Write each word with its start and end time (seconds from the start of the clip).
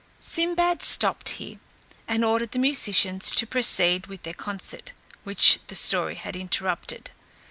Sinbad 0.19 0.81
stopped 0.81 1.29
here, 1.37 1.59
and 2.07 2.25
ordered 2.25 2.53
the 2.53 2.57
musicians 2.57 3.29
to 3.33 3.45
proceed 3.45 4.07
with 4.07 4.23
their 4.23 4.33
concert, 4.33 4.93
which 5.23 5.59
the 5.67 5.75
story 5.75 6.15
had 6.15 6.35
interrupted. 6.35 7.11